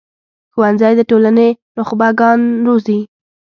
[0.53, 1.47] ښوونځی د ټولنې
[1.77, 2.99] نخبه ګان روزي